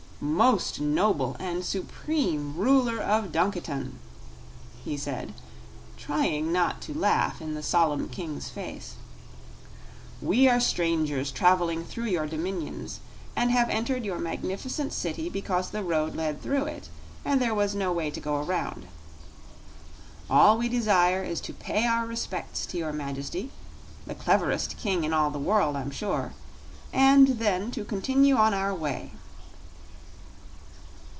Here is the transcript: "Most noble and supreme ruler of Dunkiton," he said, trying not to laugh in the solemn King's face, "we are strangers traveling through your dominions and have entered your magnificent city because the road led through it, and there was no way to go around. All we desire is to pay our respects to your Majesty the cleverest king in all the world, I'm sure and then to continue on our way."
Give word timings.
"Most 0.23 0.79
noble 0.79 1.35
and 1.39 1.65
supreme 1.65 2.55
ruler 2.55 2.99
of 2.99 3.31
Dunkiton," 3.31 3.93
he 4.85 4.95
said, 4.95 5.33
trying 5.97 6.51
not 6.51 6.79
to 6.81 6.93
laugh 6.95 7.41
in 7.41 7.55
the 7.55 7.63
solemn 7.63 8.07
King's 8.07 8.47
face, 8.47 8.97
"we 10.21 10.47
are 10.47 10.59
strangers 10.59 11.31
traveling 11.31 11.83
through 11.83 12.03
your 12.05 12.27
dominions 12.27 12.99
and 13.35 13.49
have 13.49 13.67
entered 13.71 14.05
your 14.05 14.19
magnificent 14.19 14.93
city 14.93 15.27
because 15.27 15.71
the 15.71 15.83
road 15.83 16.13
led 16.15 16.39
through 16.39 16.65
it, 16.65 16.89
and 17.25 17.41
there 17.41 17.55
was 17.55 17.73
no 17.73 17.91
way 17.91 18.11
to 18.11 18.19
go 18.19 18.35
around. 18.43 18.85
All 20.29 20.55
we 20.55 20.69
desire 20.69 21.23
is 21.23 21.41
to 21.41 21.51
pay 21.53 21.87
our 21.87 22.05
respects 22.05 22.67
to 22.67 22.77
your 22.77 22.93
Majesty 22.93 23.49
the 24.05 24.13
cleverest 24.13 24.77
king 24.77 25.03
in 25.03 25.13
all 25.13 25.31
the 25.31 25.39
world, 25.39 25.75
I'm 25.75 25.89
sure 25.89 26.33
and 26.93 27.27
then 27.39 27.71
to 27.71 27.83
continue 27.83 28.35
on 28.35 28.53
our 28.53 28.75
way." 28.75 29.13